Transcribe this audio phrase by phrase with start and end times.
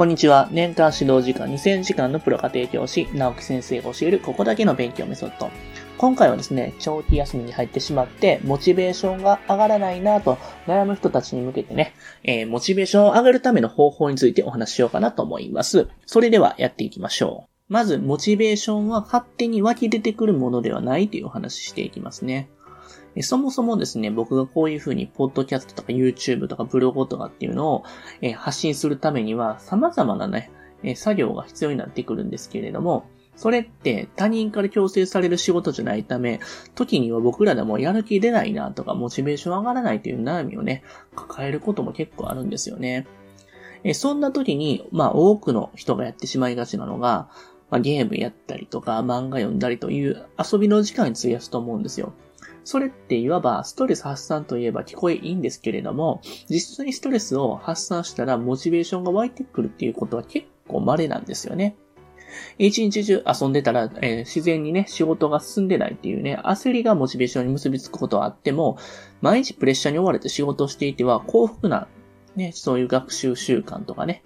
[0.00, 0.48] こんにちは。
[0.50, 5.50] 年間指導時間2000時間のプロ家庭教師、直木先生が教えるここだけの勉強メソッド。
[5.98, 11.92] 今回はですね、長期休みに入ってしまって、モチベーションが上がらないなと悩む人たちに向けてね、
[12.24, 15.86] えー、モチベーションを上げるための方法についてお話ししようかなと思います。
[16.06, 17.50] それではやっていきましょう。
[17.70, 22.48] まず、モチベーションは勝手に湧き出てくるものではないというお話ししていきますね。
[23.20, 27.84] そもそもですね、僕がこういうふうに、ポッドキャストとか YouTube とかブログとかっていうのを、
[28.22, 30.50] え発信するためには、様々なね、
[30.82, 33.04] え作業が必要になってくるんですけれども、
[33.36, 36.40] それって他人から強制される仕事じゃないため、
[36.74, 40.84] 時には僕らでもやる気出ないなとか、モチベーション上がらないという悩みをね、
[41.16, 43.06] 抱えることも結構あるんですよね。
[43.82, 47.30] えそんな時に、まあ多くの人がやってしまいがちなのが、
[47.70, 52.12] まあ、ゲームやったりとか漫画読んだりという遊びの時間に費やすと思うんですよ。
[52.64, 61.76] それっていわばストレス発散といえば聞こえいいんですけれども、実際にストレスを発散したらモチベーションが湧いてくるっていうことは結構稀なんですよね。
[62.58, 68.78] 一日中遊んでたら、えー、自然にね、仕事が進んでないっていうね、焦りがモチベーションに結びつくことはあっても、
[69.20, 71.88] 毎日プレッシャーに追われて仕事をしていては幸福な、
[72.36, 74.22] ね、そういう学習習慣とかね、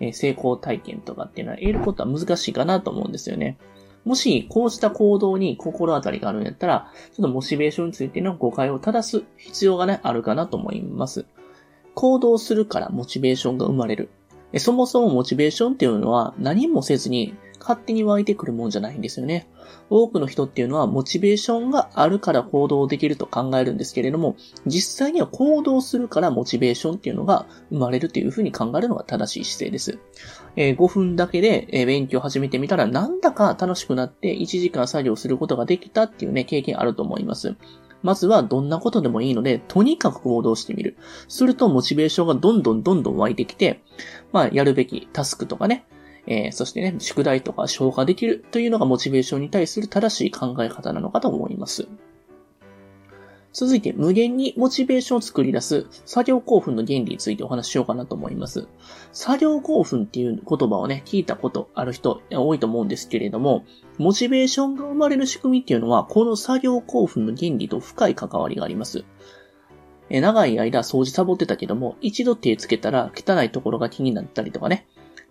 [0.00, 3.56] えー、成功体験とかっていうのは得ることは難しいかなと思うんですよね。
[4.08, 11.26] もし、こうした行動に心当たりがあるんやったら、ちょっとモチベーションについての誤解を正す必要がね、あるかなと思います。
[11.94, 14.08] 行動するからモチベーションが生まれる。
[14.56, 19.48] そもそもモチベーションっていうのは何もせずに勝手に湧いてくるもんじゃないんですよね。
[19.90, 29.98] 多くの人っていうのはモチベーションがあるから行動できると考えるんですけれども、実際には行動するからモチベーションっていうのが生まれるというふうに考えるのが正しい姿勢です。
[30.56, 37.56] えー、5分だけで、勉強を始めてみたらなんだか楽しくなって1時間作業することができたっていうね、経験あると思います。
[38.02, 40.96] まずはどんなことでもいいので、とにかく行動してみる。
[41.26, 43.82] するとモチベーションがどんどんどんどん湧いてきて、
[44.32, 45.84] まあやるべきタスクとかね、
[46.30, 51.88] えー、そしてね、宿題とか消化できるというのがモチベーションに対する正しい考え方なのかと思います。
[53.54, 58.68] 続いて、無限にモチベーションを作り出す作業興奮の原理についてお話ししようかなと思います。
[59.12, 63.64] 作業興奮っていう言葉をね、聞いたことある人多いと思うんですけれども、
[63.96, 69.06] モチベーションが生まれる仕組みっていうのは、この作業興奮の原理と深い関わりがあります。
[70.10, 74.86] 長い間掃除サボってたけども、一度手つけたら汚いところが気になったりとかね、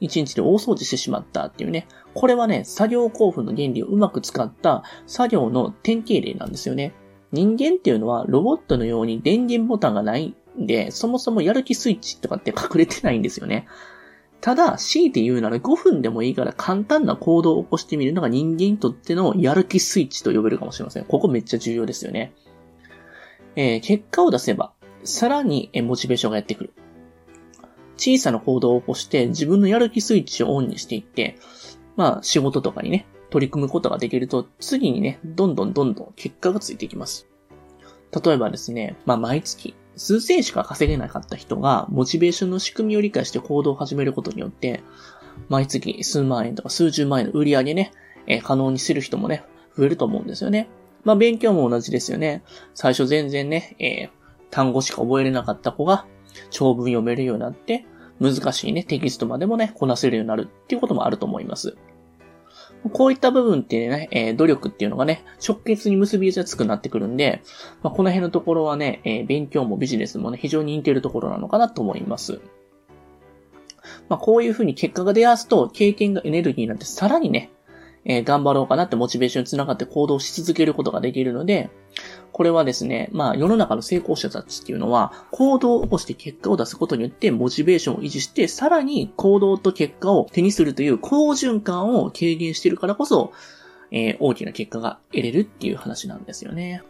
[0.00, 1.86] 一日で大掃除してしまったっていうね。
[2.14, 6.92] これはね、作業興奮の原理をうまく使った作業の典型例なんですよね。
[7.32, 13.66] 人間っていうのはロボットのように電源ボタンがないんで、そもそもやる気スイッチとかって隠れてないんですよね。
[14.42, 21.04] ただ、強いて言うなら5分でもいいから簡単な行動を起こしてみるのが人間にとってのやる気スイッチと呼べるかもしれません。
[21.04, 22.34] ここめっちゃ重要ですよね。
[23.54, 24.72] えー、結果を出せば、
[25.04, 26.72] さらにモチベーションがやってくる。
[27.96, 31.36] 小さな行動を起こして自分のやる気スイッチをオンにしていって、
[31.96, 37.26] まあ仕事とかにね、取り組むことができると、次にね、どんどんどんどん結果がついていきます。
[38.24, 44.82] 例えばですね、まあ毎月、数千しか稼げなかった人が、モチベーションの仕組みを理解して行動を始めることによって、
[45.48, 47.92] 毎月数万円とか数十万円の売り上げね、
[48.26, 49.44] えー、可能にする人もね、
[49.76, 50.68] 増えると思うんですよね。
[51.04, 52.42] まあ勉強も同じですよね。
[52.74, 54.10] 最初全然ね、えー、
[54.50, 56.06] 単語しか覚えれなかった子が、
[56.50, 57.86] 長文読めるようになって、
[58.20, 61.76] 難しいね、テキストまでもね、こなせるようになるっていうこともあると思います。
[62.92, 67.42] こういった部分ってね、えー、努力っていうのがね、直結に結びやすくなってくるんで、
[67.82, 72.40] まあ、この辺のところはね、えー、勉強もビジネスもね、非常に似てるところなのかなと思います。
[74.08, 77.50] まあ、こういうふうに結果が出やすと、経験がエネルギーになってさらにね、
[78.04, 81.70] えー、頑張ろうかなってモチベーションにつながって行動し続けることができるので、
[82.32, 93.32] これはですね、まあ世の中の成功者たちっていうのは、行動を起こして結果を出すことによってモチベーションを維持して、さらに行動と結果を手にするという好循環を軽減しているからこそ、
[93.90, 96.82] えー、大きな結果が得れるっていう話なんですよね。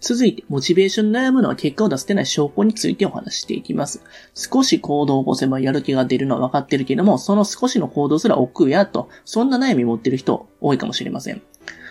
[0.00, 4.02] 続いて、モチベーションに悩むのは結果を出せてない証拠についてお話していきます。
[4.34, 11.42] 少し行動を起こせばやる気が出るのは分かってるけども、その少しの行動すら億劫やと、そんな悩みを持ってる人多いかもしれません。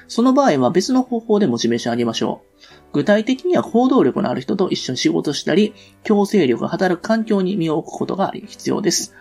[0.07, 2.63] その場合は別の方法でモチベーションを上げましょう。
[2.93, 5.73] 具体的には行動力のある人と一緒に仕事したり、
[6.03, 9.15] 強制力が働く環境に身を置くことが必要です。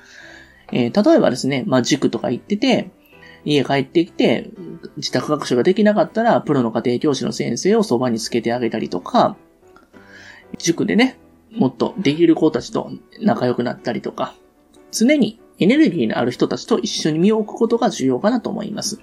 [0.73, 2.90] えー、例えばですね、まあ、塾とか行ってて、
[3.44, 4.50] 家帰ってきて、
[4.97, 9.37] 自宅学習ができなかったら、プロの家庭教師の先生をそばにつけてあげたりとか、
[10.59, 11.19] 塾でね、
[11.50, 12.91] もっとできる子たちと
[13.21, 14.35] 仲良くなったりとか、
[14.91, 19.00] 常にエネルギーのある人たちと一緒に身を置くことが重要かなと思います。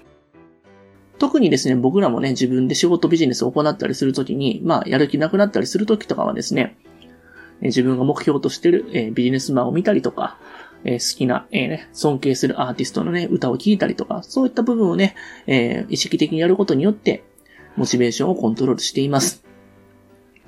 [1.18, 6.76] 特にですね、僕らもね、自分で仕事ビジネスを行ったりするときに、まあ、やる気なくなったりするときとかはですね、
[7.60, 10.38] 自分が目標としてる、えビジネスマンを見たりとか、
[10.84, 15.14] えー、好きな、えー、ね、尊敬するアーティストのね、歌を聴いたりとか、そういった部分をね、
[15.46, 17.24] えー、意識的にやることによって、
[17.76, 19.44] モチベーションをコントロールしています。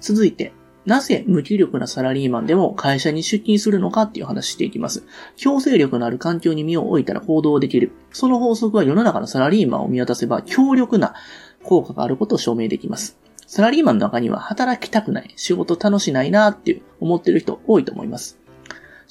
[0.01, 0.53] 続いて、
[0.85, 5.05] なぜ無気力なサラリーマンでも会社に出勤するのかっていう話していきます。
[5.37, 7.93] 強制力のある環境に身を置いたら行動できる。
[8.13, 11.15] その法則は世の中のサラリーマンを見渡せば強力な
[11.63, 13.17] 効果があることを証明できます。
[13.47, 18.42] サラリーマンの中には働きたくない、仕事楽しないなーって思ってる人多いと思います。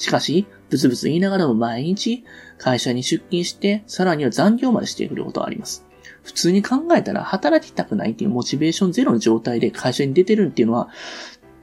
[0.02, 2.24] しかし、ブツブツ言いながらも毎日
[2.58, 5.86] 会社に出勤して、さらには残業までしてくることがあります。
[6.24, 10.90] 普通に考えたら働きたくないっていうモチベーションゼロの状態で会社に出てるっていうのは、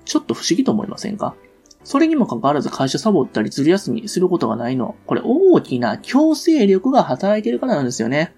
[0.04, 1.34] ちょっと不思議と思いませんか？
[1.82, 8.34] それにもかかわらず会社サボったりずる休みすることがないの、これ大きな強制力が働いてるからなんですよね。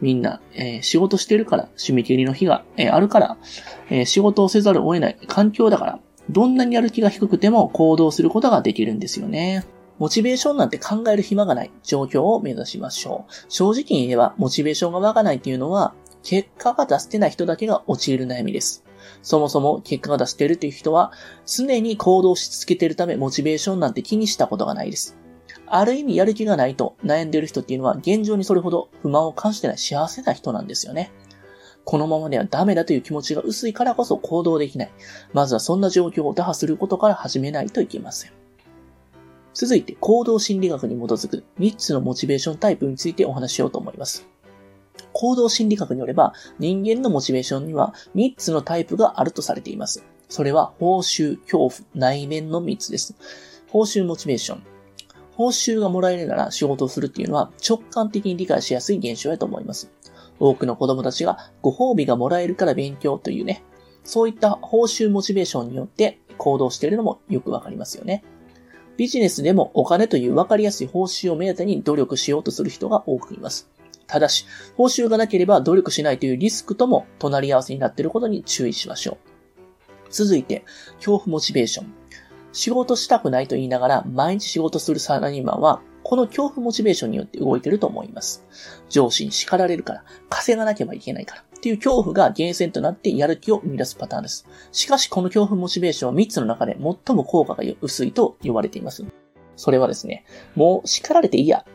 [0.00, 3.38] みんな、えー、仕事してるから、締め切りの日が、えー、あるから、
[3.88, 6.00] えー、仕事をせざるを得ない環境だから、
[6.30, 9.64] どんなにやる気が低くても行動することができるんですよね。
[9.98, 13.32] モチベーションなんて考える暇がない状況を目指しましょう。
[13.48, 18.84] 正直に言えば、モチベーションが湧かないっていうのは、結果が出せない人だけが陥る悩みです。
[19.22, 21.12] そもそも結果が出しているという人は、
[21.46, 25.16] 常に行動し続けているため、モチベーションなんて気にしたことがないです。
[25.68, 31.10] ある意味やる気がないと悩んでいる人っていうのは、現状にそれほど不満を感じてない幸せな人なんですよね。
[31.86, 34.90] このままではダメだという気持ちが薄いからこそ行動できない。
[35.32, 38.32] まずはそんな状況を打破することから始めないといけません。
[39.54, 44.26] 続いて行動心理学に基づく3つのモチベーションタイプについてお話ししようと思います。
[45.12, 50.04] 行動心理学によれば、人間のモチベーションには3つのタイプがあるとされています。
[50.28, 53.14] それは、報酬、恐怖、内面の3つです。
[53.70, 54.62] 報酬モチベーション。
[55.36, 59.90] 報酬がもらえるなら仕事をするっていうのは直感的に理解しやすい現象やと思います。
[60.38, 63.62] 多くの子供たちがご褒美がもらえるから勉強というね、
[64.04, 68.24] そういった報酬モチベーションによって行動しているのもよくわかりますよね。
[68.96, 73.68] ビジネスでもお金というわかりやすい報酬を目当てに努力しようとする人が多くいます。
[74.06, 74.46] ただし、
[74.76, 79.16] 報酬がなければ努力しないというリスクとも隣り合わせになっていることに注意しましょう。
[80.10, 80.64] 続いて、
[80.96, 81.92] 恐怖モチベーション。
[82.52, 88.44] 仕事したくないと言いながら毎日仕事するサラリーマンは、この恐怖モチベーションによって動いてると思います。
[88.88, 94.46] 上司に叱られるから、稼がなければいけないから、っていう恐怖が源泉となってやる気を生み出すパターンです。
[94.70, 99.04] しかし、この恐怖モチベーションは3つの中で最も効果が薄いと言われています。
[99.56, 100.24] それはですね、
[100.54, 101.66] もう叱られていいや。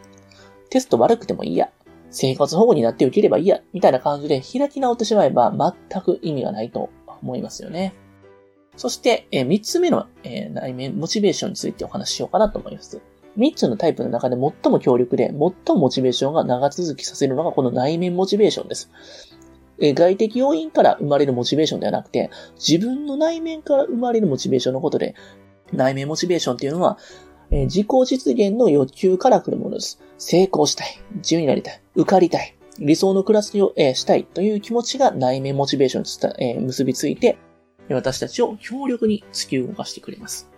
[0.69, 1.69] テスト悪くてもいいや。
[2.09, 5.53] 生活保護になって受ければいいや、みたいな感じで開き直ってしまえば
[5.91, 6.89] 全く意味がないと
[7.21, 7.93] 思いますよね。
[8.77, 13.01] そして、え3つ目の、え内面、モチベーションについてお話ししようかなと思います。
[13.37, 18.89] 3つのタイプの中で最も強力で、最もモチベーションが長続きさせるのがこの内面モチベーションです。
[19.79, 25.15] 外的要因から生まれるモチベーションではなくて、自分の内面から生まれるモチベーションのことで、
[25.73, 26.97] 内面モチベーションっていうのは、
[27.49, 29.99] 自己実現の欲求から来るものです。
[30.17, 31.01] 成功したい。
[31.15, 31.81] 自由になりたい。
[31.95, 32.55] 受かりたい。
[32.79, 37.37] 理想の暮らしを、したいという気持ちが内面モチベーションに、結びついて、
[37.89, 40.50] 私たちを強力に突き動かしてくれます。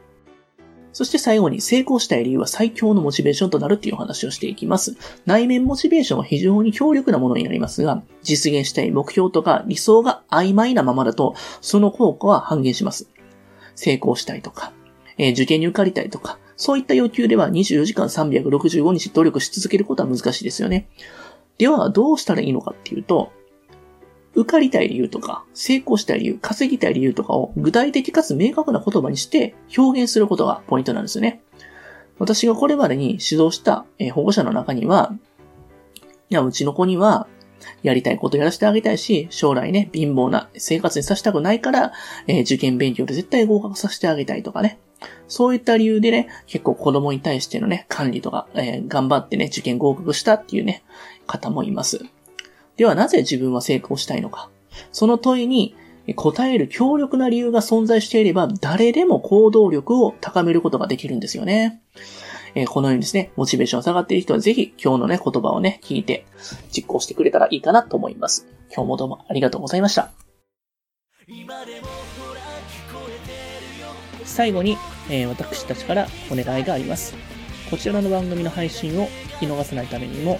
[0.93, 4.95] そして最後に成功したい理由は最強のモチベーションとなるっていうお話をしていきます。
[5.25, 13.09] 内面モチベーションは非常に強力なものになりますが、実現したい目標とか理想が曖昧なままだと、その効果は半減します。
[13.75, 14.71] 成功したいとか、
[15.17, 20.87] えー、受験に受かりたいとか、そういった要求では24時間365日努力し続けることは難しいですよね。
[21.57, 23.31] では、どうしたらいいのかっていうと、
[24.35, 31.41] 受かりたい理由とか、成功したい理由、稼ぎたい理由とかを具体的かつ明確な言葉にして表現することがポイントなんですよね。
[32.19, 35.13] 私がこれまでに指導した保護者の中には、
[36.29, 37.27] いや、うちの子には、
[37.81, 41.93] やりたいことやらせてあげたいし、将来ね、貧乏な生活にさせたくないから、
[42.27, 44.79] えー、受験勉強で絶対合格させてあげたいとかね。
[45.27, 50.83] そういった理由でね、結構子供に対してのね、管理とか、えー、頑張ってね、受験合格したっていうね、
[51.27, 52.05] 方もいます。
[52.77, 54.49] ではなぜ自分は成功したいのか。
[54.91, 55.75] その問いに
[56.15, 61.81] 答える強力な理由が存在していれば、誰でも行動力を高めることができるんですよね。
[62.55, 66.25] えー、このようにですね、モチベーション下がっている人はぜひ今日のね、言葉をね、聞いて
[66.71, 68.47] 実行してくれたらいいかなと思います。
[68.73, 70.11] 今日もどうもありがとうございました。
[74.25, 74.77] 最後に、
[75.09, 77.15] えー、私たちからお願いがあります。
[77.69, 79.07] こちらの番組の配信を
[79.39, 80.39] 聞き逃さないためにも、